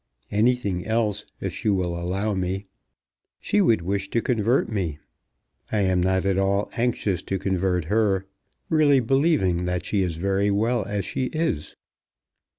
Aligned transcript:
"Anything 0.31 0.83
else, 0.83 1.25
if 1.39 1.53
she 1.53 1.69
will 1.69 1.95
allow 1.95 2.33
me. 2.33 2.65
She 3.39 3.61
would 3.61 3.83
wish 3.83 4.09
to 4.09 4.19
convert 4.23 4.67
me. 4.67 4.97
I 5.71 5.81
am 5.81 6.01
not 6.01 6.25
at 6.25 6.39
all 6.39 6.71
anxious 6.75 7.21
to 7.21 7.37
convert 7.37 7.85
her, 7.85 8.25
really 8.67 8.99
believing 8.99 9.65
that 9.65 9.85
she 9.85 10.01
is 10.01 10.15
very 10.15 10.49
well 10.49 10.83
as 10.85 11.05
she 11.05 11.25
is." 11.25 11.75